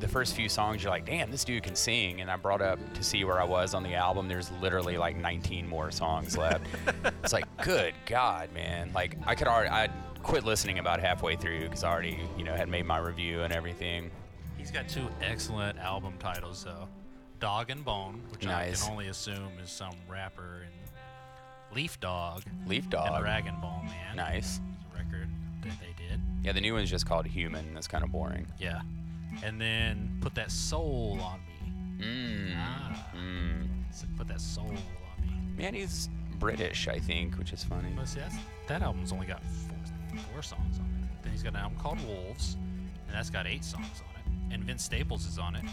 [0.00, 2.20] the first few songs you're like, damn, this dude can sing.
[2.20, 4.28] And I brought up to see where I was on the album.
[4.28, 6.64] There's literally like 19 more songs left.
[7.24, 8.92] it's like, good God, man.
[8.94, 9.88] Like I could already, I
[10.22, 13.52] quit listening about halfway through because I already, you know, had made my review and
[13.52, 14.10] everything.
[14.56, 16.88] He's got two excellent album titles though.
[17.40, 20.74] Dog and Bone, which I can only assume is some rapper, and
[21.76, 23.14] Leaf Dog Leaf Dog.
[23.14, 24.16] and Rag and Bone Man.
[24.16, 24.60] Nice.
[24.92, 25.28] Record
[25.62, 26.20] that they did.
[26.42, 27.74] Yeah, the new one's just called Human.
[27.74, 28.46] That's kind of boring.
[28.58, 28.80] Yeah.
[29.42, 32.04] And then put that soul on me.
[32.04, 32.54] Mmm.
[32.56, 33.06] Ah.
[33.16, 33.68] Mmm.
[33.92, 35.32] So put that soul on me.
[35.56, 37.88] Man, he's British, I think, which is funny.
[37.96, 38.20] But see,
[38.68, 41.22] that album's only got four, four songs on it.
[41.22, 42.56] Then he's got an album called Wolves,
[43.06, 44.54] and that's got eight songs on it.
[44.54, 45.64] And Vince Staples is on it.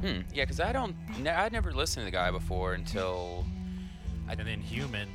[0.00, 0.20] Hmm.
[0.32, 0.94] Yeah, because I don't,
[1.26, 3.46] I'd never listened to the guy before until.
[4.28, 5.08] And then Human,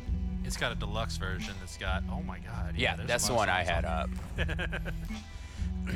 [0.43, 2.75] it's got a deluxe version that's got, oh my god.
[2.77, 4.09] Yeah, a that's the one I had on up.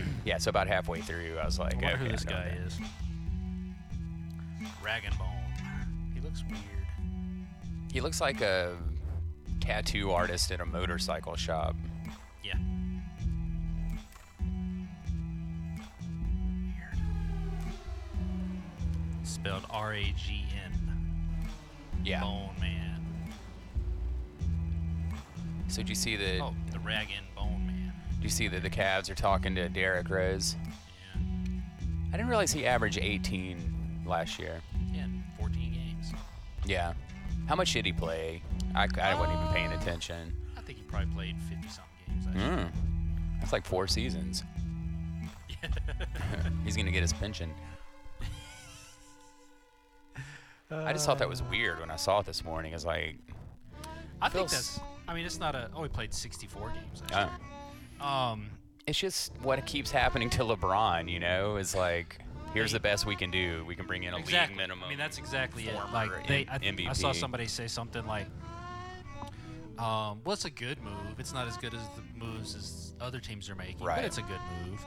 [0.26, 2.68] yeah, so about halfway through, I was like, I wonder okay, who this guy that.
[2.68, 2.80] is.
[4.84, 5.28] Rag and Bone.
[6.14, 6.60] He looks weird.
[7.92, 8.76] He looks like a
[9.60, 11.76] tattoo artist at a motorcycle shop.
[12.44, 12.58] Yeah.
[16.66, 16.98] Weird.
[19.24, 21.48] Spelled R A G N.
[22.04, 22.22] Yeah.
[22.22, 23.06] Bone Man.
[25.68, 26.40] So did you see the?
[26.40, 27.63] Oh, the Rag and Bone
[28.24, 30.56] you see that the Cavs are talking to Derrick Rose?
[31.16, 31.22] Yeah.
[32.10, 34.62] I didn't realize he averaged 18 last year.
[34.94, 36.12] Yeah, in 14 games.
[36.66, 36.94] Yeah.
[37.48, 38.42] How much did he play?
[38.76, 40.34] I, I wasn't even paying Uh, attention.
[40.58, 42.28] I think he probably played 50 something games.
[42.28, 42.64] Actually.
[42.64, 42.72] Mm.
[43.40, 44.44] That's like four seasons.
[46.66, 47.50] He's gonna get his pension.
[50.72, 52.74] I just thought that was weird when I saw it this morning.
[52.74, 53.16] It's like,
[54.22, 54.80] I think that's.
[55.08, 55.70] I mean, it's not a.
[55.76, 57.02] Oh, he played 64 games.
[57.04, 57.18] Actually.
[57.22, 57.30] uh,
[58.02, 58.50] Um,
[58.88, 61.10] it's just what keeps happening to LeBron.
[61.10, 62.20] You know, is like,
[62.54, 63.64] here's the best we can do.
[63.68, 64.54] We can bring in a exactly.
[64.56, 64.84] league minimum.
[64.86, 65.76] I mean, that's exactly it.
[65.94, 68.28] Like they, I, M- I saw somebody say something like,
[69.80, 71.18] Um, well, it's a good move.
[71.20, 73.98] It's not as good as the moves as other teams are making, Right.
[73.98, 74.86] but it's a good move.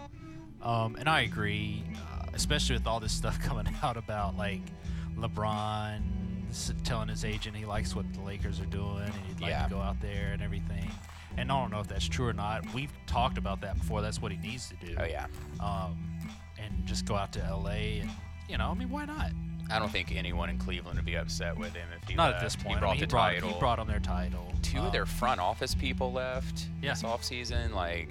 [0.63, 4.63] Um, and I agree, uh, especially with all this stuff coming out about like
[5.17, 6.03] LeBron
[6.85, 9.65] telling his agent he likes what the Lakers are doing and he'd like Yeah.
[9.65, 10.89] to go out there and everything.
[11.39, 12.65] And I don't know if that's true or not.
[12.75, 14.01] We've talked about that before.
[14.03, 14.95] That's what he needs to do.
[14.99, 15.27] Oh yeah.
[15.61, 15.97] Um,
[16.59, 18.11] and just go out to LA and
[18.49, 19.31] you know, I mean, why not?
[19.71, 22.37] I don't think anyone in Cleveland would be upset with him if he Not left.
[22.37, 22.69] at this point.
[22.69, 23.49] He I brought mean, the he brought, title.
[23.53, 24.53] He brought their title.
[24.63, 26.91] Two Um, of their front office people left Yeah.
[26.91, 27.73] this offseason.
[27.75, 28.09] Like,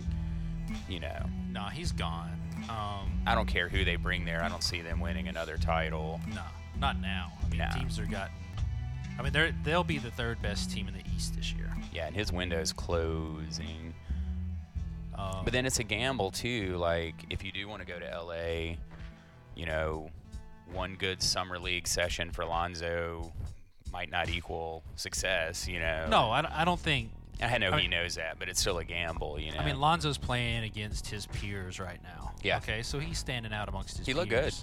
[0.89, 2.31] you know, Nah, he's gone.
[2.69, 4.43] Um, I don't care who they bring there.
[4.43, 6.19] I don't see them winning another title.
[6.27, 6.41] No,
[6.77, 7.31] not now.
[7.41, 7.69] I mean, No.
[7.73, 8.35] teams are gotten.
[9.17, 11.71] I mean, they're they'll be the third best team in the East this year.
[11.93, 13.93] Yeah, and his window's closing.
[15.17, 16.75] Um, But then it's a gamble too.
[16.77, 18.75] Like if you do want to go to LA,
[19.55, 20.09] you know,
[20.73, 23.31] one good summer league session for Lonzo
[23.93, 25.67] might not equal success.
[25.67, 26.07] You know.
[26.09, 27.11] no, I, don't- I don't think.
[27.41, 29.39] I know I he mean- knows that, but it's still a gamble.
[29.39, 29.59] You know.
[29.59, 32.31] I mean, Lonzo's playing against his peers right now.
[32.43, 32.57] Yeah.
[32.57, 34.17] Okay, so he's standing out amongst his he peers.
[34.17, 34.53] looked good.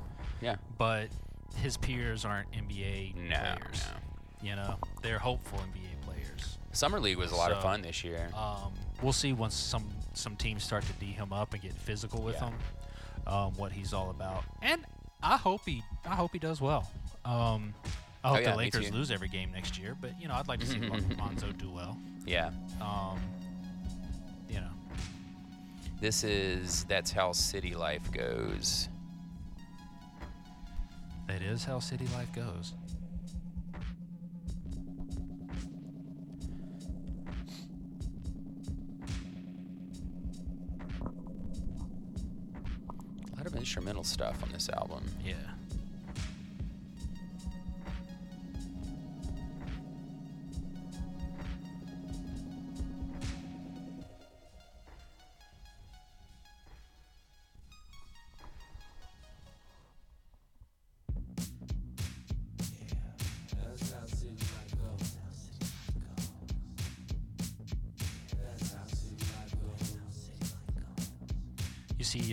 [0.43, 0.57] Yeah.
[0.79, 1.09] But
[1.57, 3.85] his peers aren't NBA No, players.
[3.91, 3.99] no.
[4.43, 6.59] You know, they're hopeful NBA players.
[6.73, 8.29] Summer league was a lot of fun this year.
[8.37, 12.23] Um, we'll see once some some teams start to d him up and get physical
[12.23, 12.51] with Yeah.
[12.51, 12.55] him,
[13.27, 14.45] um, what he's all about.
[14.61, 14.85] And
[15.23, 16.91] I hope he I hope he does well.
[17.25, 17.75] Um,
[18.25, 20.49] I hope Oh, yeah, the Lakers lose every game next year, but you know I'd
[20.49, 21.97] like to see Lon- Lonzo do well.
[22.27, 22.51] yeah.
[22.81, 23.21] Um,
[24.49, 24.71] you know,
[26.01, 28.89] This is that's how city life goes.
[31.29, 32.75] that is how city life goes.
[43.63, 45.05] Instrumental stuff on this album.
[45.25, 45.35] Yeah.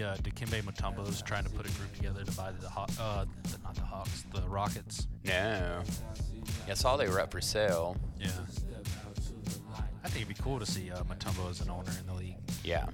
[0.09, 3.57] Uh, Dikembe Mutombo's trying to put a group together to buy the, Haw- uh, the
[3.63, 5.07] not the Hawks, the Rockets.
[5.23, 5.31] No.
[5.33, 5.81] Yeah,
[6.69, 7.97] I saw they were up for sale.
[8.19, 8.29] Yeah.
[10.03, 12.37] I think it'd be cool to see uh, Mutombo as an owner in the league.
[12.63, 12.85] Yeah.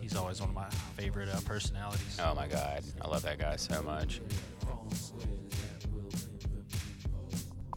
[0.00, 2.18] He's always one of my favorite uh, personalities.
[2.22, 2.82] Oh my god.
[3.00, 4.20] I love that guy so much.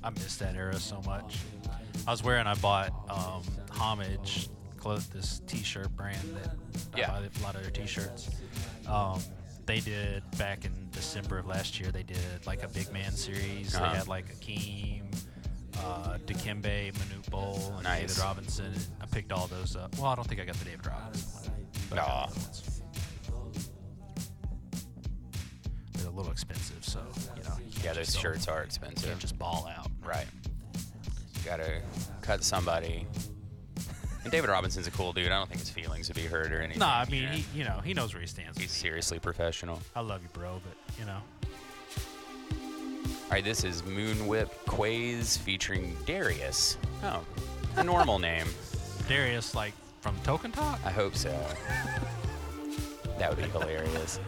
[0.03, 1.37] I miss that era so much.
[2.07, 6.55] I was wearing, I bought um, Homage, clo- this T-shirt brand that
[6.97, 7.11] Yeah.
[7.13, 8.29] I buy a lot of their T-shirts.
[8.87, 9.19] Um,
[9.65, 11.91] they did back in December of last year.
[11.91, 13.75] They did like a big man series.
[13.75, 13.91] Uh-huh.
[13.91, 15.13] They had like Akeem,
[15.79, 18.01] uh, Dikembe, Manute Bol, and Nice.
[18.15, 18.73] David Robinson.
[19.01, 19.95] I picked all those up.
[19.97, 21.67] Well, I don't think I got the David Robinson one.
[21.89, 22.25] but I got Aw.
[22.27, 22.81] the other ones.
[25.93, 26.99] They're a little expensive, so
[27.35, 27.55] you know.
[27.59, 29.09] you Yeah, those go- shirts are You expensive.
[29.09, 29.91] can't just ball out.
[30.05, 30.27] Right.
[30.75, 31.81] You gotta
[32.21, 33.05] cut somebody.
[34.27, 35.27] And David Robinson's a cool dude.
[35.27, 36.79] I don't think his feelings would be hurt or anything.
[36.81, 37.31] No, I you mean, know?
[37.31, 38.57] he, you know, he knows where he stands.
[38.57, 39.81] he's seriously professional.
[39.95, 41.19] I love you, bro, but you know,
[43.23, 46.77] All right, this is Moonwhip Quays featuring Darius.
[47.03, 47.23] Oh,
[47.77, 48.47] a normal name.
[49.07, 50.77] Darius, like from Token Talk.
[50.83, 51.33] I hope so.
[53.19, 54.19] That would be hilarious.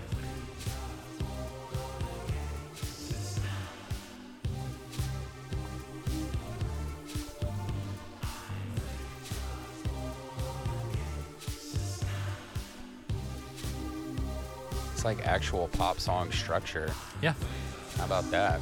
[15.00, 16.92] It's like actual pop song structure.
[17.22, 17.34] Yeah,
[17.96, 18.60] How about that?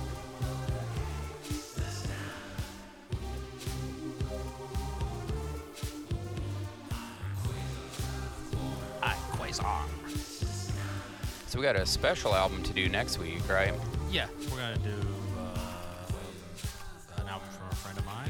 [11.47, 13.73] So we got a special album to do next week, right?
[14.11, 14.91] Yeah, we're gonna do
[15.39, 18.29] uh, an album from a friend of mine.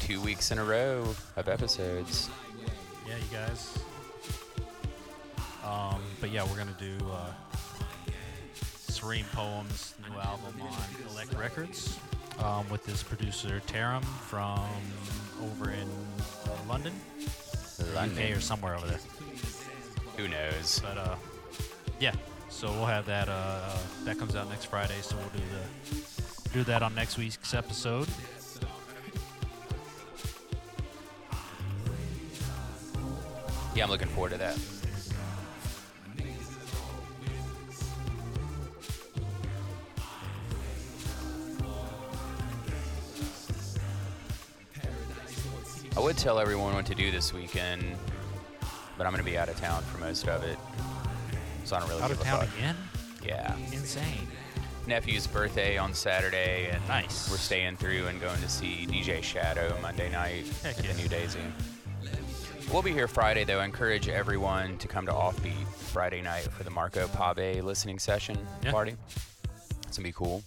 [0.00, 2.28] Two weeks in a row of episodes.
[3.06, 3.83] Yeah, you guys.
[5.64, 7.32] Um, but yeah, we're gonna do uh,
[8.88, 11.98] Serene Poems new album on Elect Records
[12.38, 14.60] um, with this producer Taram from
[15.42, 15.88] over in
[16.46, 16.92] uh, London,
[17.96, 19.00] UK or somewhere over there.
[20.16, 20.80] Who knows?
[20.80, 21.16] But uh,
[21.98, 22.12] yeah,
[22.48, 23.28] so we'll have that.
[23.28, 27.54] Uh, that comes out next Friday, so we'll do the do that on next week's
[27.54, 28.08] episode.
[33.74, 34.56] Yeah, I'm looking forward to that.
[45.96, 47.84] I would tell everyone what to do this weekend,
[48.98, 50.58] but I'm gonna be out of town for most of it,
[51.64, 52.76] so I don't really Out of a town again?
[53.24, 54.26] Yeah, Insane.
[54.86, 57.30] nephew's birthday on Saturday, and Nice.
[57.30, 60.92] we're staying through and going to see DJ Shadow Monday night Heck at yeah.
[60.92, 61.40] the New Daisy.
[62.72, 63.60] We'll be here Friday though.
[63.60, 68.36] I encourage everyone to come to Offbeat Friday night for the Marco Pave listening session
[68.64, 68.72] Yeah.
[68.72, 68.96] party.
[69.86, 70.42] It's gonna be cool.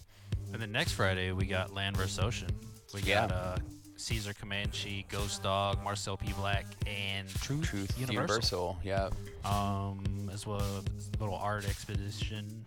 [0.52, 2.18] And then next Friday we got Land vs.
[2.18, 2.50] Ocean.
[2.92, 3.28] We Yeah.
[3.28, 3.56] got uh,
[3.98, 6.32] Caesar Comanche, Ghost Dog, Marcel P.
[6.34, 8.78] Black, and Truth, Truth Universal.
[8.78, 8.78] Universal.
[8.84, 9.10] Yeah.
[9.44, 12.64] Um, as well as a little art expedition,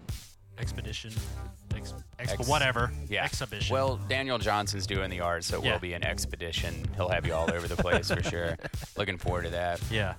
[0.60, 1.13] expedition,
[1.76, 2.91] ex, Ex- whatever.
[3.10, 3.24] Yeah.
[3.24, 3.74] Exhibition.
[3.74, 5.72] Well, Daniel Johnson's doing the art, so it Yeah.
[5.74, 6.86] will be an expedition.
[6.96, 8.58] He'll have you all over the place for sure.
[8.98, 9.80] Looking forward to that.
[9.89, 10.15] yeah.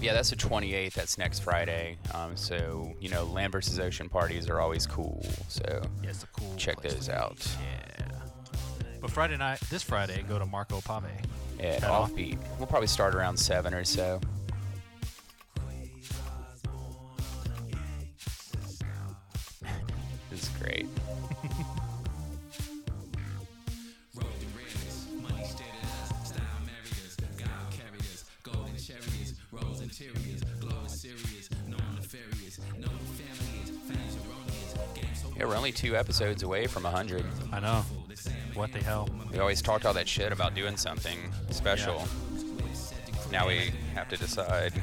[0.00, 0.94] Yeah, that's the 28th.
[0.94, 1.98] That's next Friday.
[2.14, 5.26] Um, so you know, Land versus Ocean parties are always cool.
[5.48, 6.54] So Yeah, cool.
[6.56, 8.06] check those out Yeah.
[9.00, 11.04] But Friday night, this Friday, go to Marco Pave.
[11.58, 12.12] at Head off.
[12.12, 12.38] Offbeat.
[12.58, 14.20] We'll probably start around seven or so.
[20.30, 20.86] this is great.
[35.40, 37.24] Yeah, we're only two episodes away from 100.
[37.50, 37.82] I know.
[38.60, 39.08] What the hell?
[39.32, 41.18] We always talked all that shit about doing something
[41.48, 42.06] special.
[43.32, 44.74] Now we have to decide.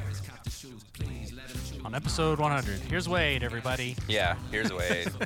[1.86, 3.96] On episode 100, here's Wade, everybody.
[4.08, 5.10] Yeah, here's Wade.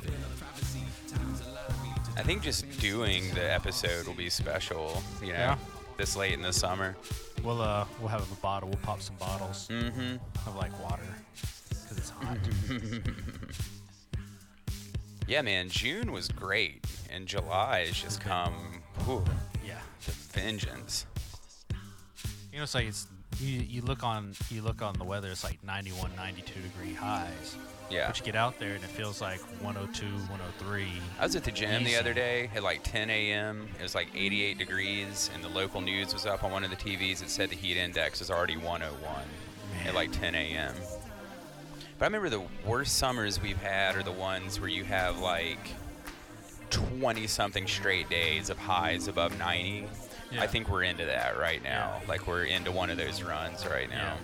[2.18, 5.56] I think just doing the episode will be special, you know, Yeah.
[5.96, 6.94] this late in the summer.
[7.42, 8.68] We'll uh, we'll have a bottle.
[8.68, 10.16] We'll pop some bottles Mm-hmm.
[10.46, 11.02] of like water,
[11.88, 12.36] cause it's hot.
[15.28, 19.24] Yeah, man, June was great, and July has just come whew,
[19.64, 19.78] yeah.
[20.00, 21.06] vengeance.
[22.50, 23.06] You know, it's like it's
[23.40, 25.28] you, you look on you look on the weather.
[25.28, 27.56] It's like 91, 92 degree highs.
[27.90, 28.06] Yeah.
[28.06, 30.86] But you get out there and it feels like 102, 103.
[31.18, 33.68] I was at the gym the other day at like 10 a.m.
[33.78, 36.76] It was like 88 degrees, and the local news was up on one of the
[36.76, 37.22] TVs.
[37.22, 39.22] It said the heat index is already 101
[39.86, 40.74] at like 10 a.m.
[41.98, 45.58] But I remember the worst summers we've had are the ones where you have like
[46.72, 49.86] 20 something straight days of highs above 90.
[50.32, 50.42] Yeah.
[50.42, 51.98] I think we're into that right now.
[52.00, 52.08] Yeah.
[52.08, 54.16] Like we're into one of those runs right now.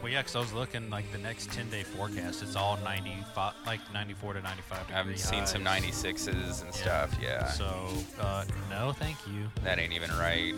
[0.00, 2.42] Well, yeah, 'cause I was looking like the next 10 day forecast.
[2.42, 7.16] It's all 95, like 94 to 95 degree I've seen some 96s and stuff.
[7.20, 7.46] Yeah.
[7.48, 7.88] So,
[8.20, 9.50] uh, no, thank you.
[9.64, 10.54] that ain't even right.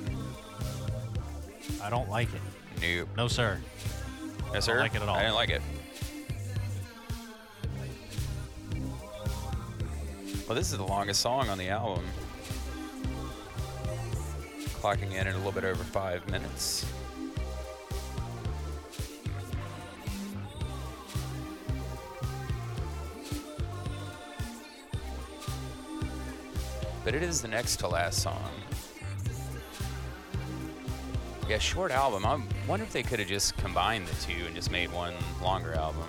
[1.83, 2.41] I don't like it.
[2.81, 3.09] Nope.
[3.17, 3.61] No, sir.
[4.53, 4.79] No, sir.
[4.81, 5.17] like it at all.
[5.17, 5.63] I didn't like it.
[10.47, 12.05] Well, this is the longest song on the album.
[14.81, 16.87] Clocking in at a little bit over five minutes.
[27.05, 28.51] But it is the next to last song.
[31.49, 32.25] Yeah, short album.
[32.25, 35.75] I wonder if they could have just combined the two and just made one longer
[35.75, 36.07] album.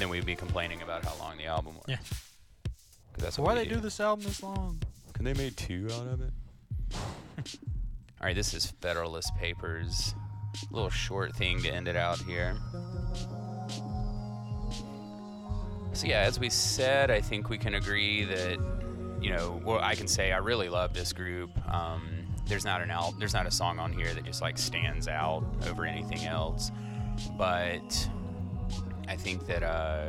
[0.00, 1.84] And then we'd be complaining about how long the album was.
[1.86, 1.96] Yeah.
[1.98, 4.80] 'Cause that's So why we they do this album this long?
[5.12, 6.32] Can they made two out of it?
[8.18, 10.14] All right, this is Federalist Papers.
[10.70, 12.56] A little short thing to end it out here.
[15.92, 18.58] So yeah, as we said, I think we can agree that
[19.20, 21.50] you know, well, I can say I really love this group.
[21.70, 25.08] Um, there's not an al- there's not a song on here that just like stands
[25.08, 26.70] out over anything else,
[27.36, 28.08] but
[29.10, 30.06] I think that uh,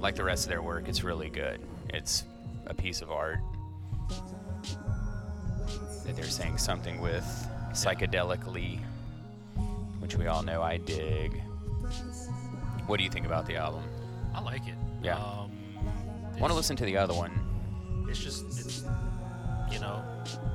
[0.00, 1.60] like the rest of their work, it's really good.
[1.94, 2.24] It's
[2.66, 3.38] a piece of art
[6.04, 7.24] that they're saying something with
[7.72, 8.80] psychedelically,
[10.00, 11.40] which we all know I dig.
[12.86, 13.84] What do you think about the album?
[14.34, 14.74] I like it.
[15.02, 15.16] Yeah.
[15.16, 15.52] Um,
[16.40, 17.32] Want to listen to the other one?
[18.10, 18.84] It's just, it's,
[19.72, 20.02] you know,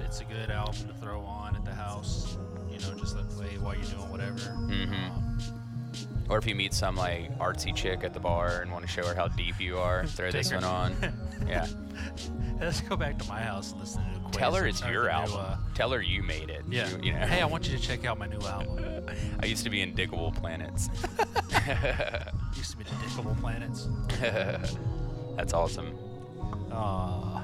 [0.05, 2.37] it's a good album to throw on at the house.
[2.69, 4.39] You know, just let play while you're doing whatever.
[4.39, 5.09] Mhm.
[5.09, 5.60] Um,
[6.31, 9.05] Or if you meet some like artsy chick at the bar and want to show
[9.05, 10.95] her how deep you are, throw this one on.
[11.47, 11.65] Yeah.
[12.59, 15.07] let's go back to my house and listen to the Tell her it's your the
[15.07, 15.35] new, album.
[15.39, 16.61] uh, Tell her you made it.
[16.69, 16.87] yeah.
[16.89, 17.25] You, you know.
[17.25, 19.05] Hey, I want you to check out my new album.
[19.41, 20.87] I used to be in Digable Planets.
[22.55, 23.89] Used to be the Digable Planets.
[25.35, 25.97] That's awesome.
[26.71, 27.41] Uh,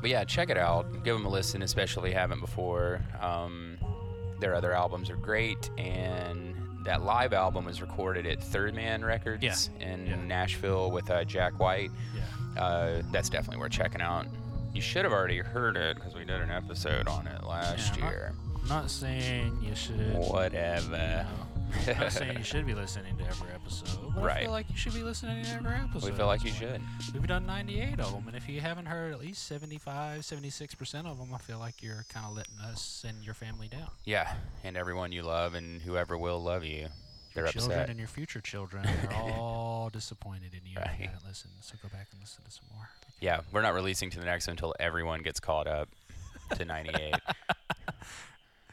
[0.00, 1.02] But yeah, check it out.
[1.02, 3.00] Give them a listen, especially if you haven't before.
[3.20, 3.78] Um,
[4.38, 9.42] their other albums are great, and that live album was recorded at Third Man Records
[9.42, 9.86] Yeah.
[9.86, 10.16] in Yeah.
[10.24, 11.90] Nashville with uh, Jack White.
[12.14, 12.62] yeah.
[12.62, 14.26] Uh, that's definitely worth checking out.
[14.74, 18.04] You should have already heard it because we did an episode on it last Yeah,
[18.04, 18.32] not- year.
[18.62, 20.14] I'm not saying you should.
[20.14, 20.96] Whatever.
[20.96, 21.26] No.
[21.88, 24.14] I'm not saying you should be listening to every episode.
[24.14, 26.10] But I feel like you should be listening to every episode.
[26.10, 26.80] We feel like you should.
[27.12, 31.18] We've done 98 of them, and if you haven't heard at least 75, 76% of
[31.18, 33.88] them, I feel like you're kind of letting us and your family down.
[34.04, 34.32] Yeah,
[34.64, 36.88] and everyone you love and whoever will love you,
[37.34, 37.90] they're your children upset.
[37.90, 41.52] and your future children are all disappointed in you if you haven't listened.
[41.60, 42.88] So go back and listen to some more.
[43.20, 45.88] Yeah, we're not releasing to the next one until everyone gets caught up
[46.56, 47.14] to 98.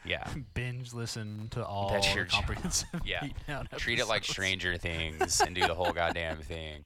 [0.08, 0.26] Yeah.
[0.54, 2.44] Binge listen to all That's your job.
[2.46, 3.20] comprehensive Yeah.
[3.48, 4.24] Beatdown Treat it like.
[4.24, 6.84] Stranger Things and do the whole goddamn thing.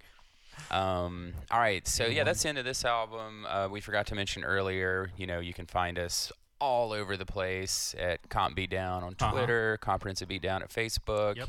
[0.70, 3.46] Um, all right, so yeah, that's the end of this album.
[3.48, 7.26] Uh, we forgot to mention earlier, you know, you can find us all over the
[7.26, 9.32] place at Comp Beatdown on Uh-huh.
[9.32, 11.48] Twitter, Comprehensive Beatdown at Facebook, Yep.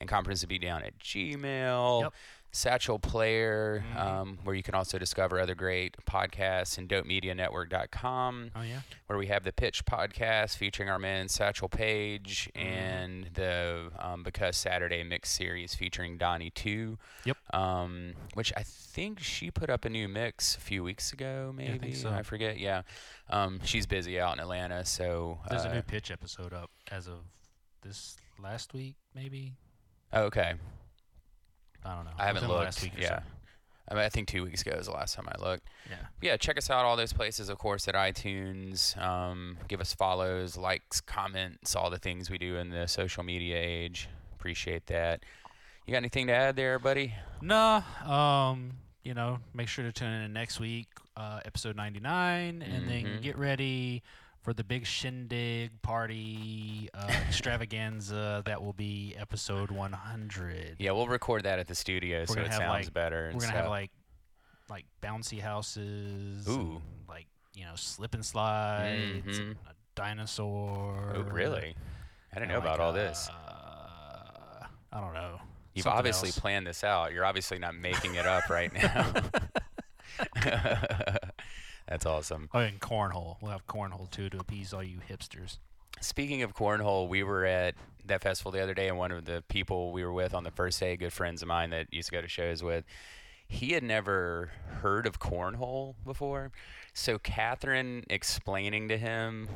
[0.00, 2.02] and Comprehensive Beatdown at Gmail.
[2.02, 2.12] Yep.
[2.52, 3.96] Satchel Player, Mhm.
[3.96, 8.80] um, where you can also discover other great podcasts, and DopeMediaNetwork.com Oh, yeah?
[9.06, 12.66] where we have the Pitch podcast featuring our man Satchel Page Mm-hmm.
[12.66, 16.98] and the um, Because Saturday mix series featuring Donnie Two.
[17.24, 17.36] Yep.
[17.54, 21.62] Um, which I think she put up a new mix a few weeks ago, I
[21.66, 21.94] think maybe.
[21.94, 22.20] so.
[22.24, 22.58] forget.
[22.58, 22.82] Yeah.
[23.28, 25.40] Um, she's busy out in Atlanta, so.
[25.48, 27.20] There's a uh, new pitch episode up as of
[27.82, 29.54] this last week, maybe?
[30.12, 30.54] oh, okay.
[31.84, 32.10] I don't know.
[32.18, 32.64] I haven't looked.
[32.64, 33.08] Last week yeah.
[33.08, 33.22] so.
[33.90, 35.66] I, mean, I think two weeks ago was the last time I looked.
[35.88, 35.96] Yeah.
[36.22, 38.96] yeah, check us out all those places, of course, at iTunes.
[39.02, 43.56] Um, give us follows, likes, comments, all the things we do in the social media
[43.58, 44.08] age.
[44.34, 45.24] Appreciate that.
[45.86, 47.14] You got anything to add there, buddy?
[47.40, 48.72] No, um,
[49.02, 53.22] you know, make sure to tune in next week, uh, episode 99, and then Mhm.
[53.22, 54.02] get ready
[54.42, 60.76] for the big shindig party uh, extravaganza that will be episode 100.
[60.78, 63.30] Yeah, we'll record that at the studio so gonna it have, sounds like- better.
[63.34, 63.90] We're gonna have like
[64.68, 66.80] like bouncy houses, Ooh.
[67.08, 69.40] like you know, slip and slides, Mhm.
[69.40, 71.12] and a dinosaur.
[71.16, 71.74] Oh, really?
[72.32, 73.28] I didn't know about like, all this.
[73.28, 75.40] Uh, I don't know.
[75.74, 76.38] You've something obviously else.
[76.38, 77.12] planned this out.
[77.12, 79.12] You're obviously not making it up right now.
[81.90, 82.48] That's awesome.
[82.54, 83.36] Oh, and cornhole.
[83.42, 85.58] We'll have cornhole too to appease all you hipsters.
[86.00, 87.74] Speaking of cornhole, we were at
[88.06, 90.52] that festival the other day, and one of the people we were with on the
[90.52, 92.84] first day, good friends of mine that used to go to shows with,
[93.48, 96.52] he had never heard of cornhole before.
[96.94, 99.48] So Catherine explaining to him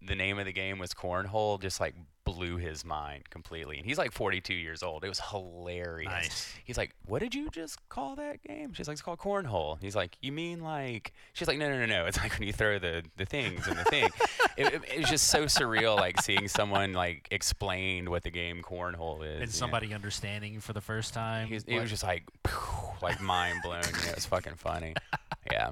[0.00, 1.94] the name of the game was cornhole just like
[2.24, 3.78] blew his mind completely.
[3.78, 5.04] And he's like 42 years old.
[5.04, 6.10] It was hilarious.
[6.10, 6.54] Nice.
[6.64, 9.96] He's like, "What did you just call that game?" She's like, "It's called cornhole." He's
[9.96, 12.06] like, "You mean like?" She's like, "No, no, no, no.
[12.06, 14.08] It's like when you throw the the things in the thing."
[14.56, 19.24] it, it, it's just so surreal, like seeing someone like explain what the game cornhole
[19.24, 19.42] is.
[19.42, 21.48] And somebody understanding for the first time.
[21.48, 22.24] He was, it was just like,
[23.02, 23.82] like mind blown.
[23.84, 24.94] You know, it was fucking funny.
[25.50, 25.70] Yeah.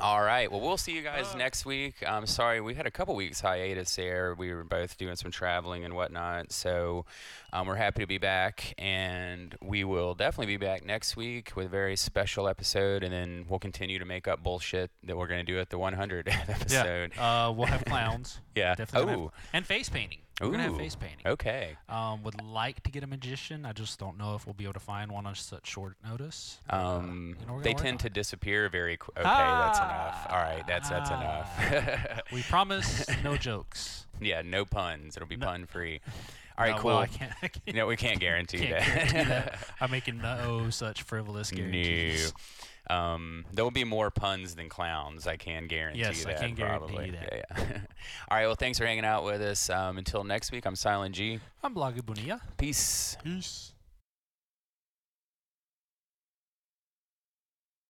[0.00, 0.50] All right.
[0.50, 1.96] Well, we'll see you guys next week.
[2.06, 4.34] I'm sorry we had a couple weeks hiatus there.
[4.38, 6.52] We were both doing some traveling and whatnot.
[6.52, 7.04] So
[7.52, 11.66] um, we're happy to be back, and we will definitely be back next week with
[11.66, 15.42] a very special episode, and then we'll continue to make up bullshit that we're gonna
[15.42, 17.12] do at the 100 episode.
[17.16, 17.46] yeah.
[17.48, 18.40] Uh, we'll have clowns.
[18.54, 18.74] Yeah.
[18.74, 19.14] Definitely.
[19.14, 19.22] Oh.
[19.24, 20.18] have- and face painting.
[20.40, 21.26] We're gonna have face painting.
[21.26, 21.76] Okay.
[21.88, 23.66] Um, would like to get a magician.
[23.66, 26.60] I just don't know if we'll be able to find one on such short notice.
[26.70, 28.96] Uh, Um, you they tend to disappear very.
[28.96, 30.26] Qu- okay, that's enough.
[30.26, 30.26] Ah.
[30.30, 32.22] All right, that's that's enough.
[32.32, 34.06] We promise no jokes.
[34.20, 35.16] yeah, no puns.
[35.16, 36.00] It'll be No- pun free.
[36.58, 36.90] All right, No, cool.
[36.90, 37.32] well, I can't.
[37.40, 38.86] I can't, no, we can't guarantee can't that.
[39.12, 39.58] guarantee that.
[39.80, 42.32] I'm making no such frivolous guarantees.
[42.32, 42.57] no.
[42.90, 45.26] Um, there will be more puns than clowns.
[45.26, 46.40] I can guarantee Yes, I that.
[46.40, 47.10] can guarantee probably.
[47.10, 47.32] that.
[47.32, 47.64] Yeah, yeah.
[48.30, 48.46] All right.
[48.46, 49.68] Well, thanks for hanging out with us.
[49.68, 51.38] Um, until next week, I'm Silent G.
[51.62, 52.40] I'm Bloggy Bonilla.
[52.56, 53.16] Peace.
[53.22, 53.67] Peace.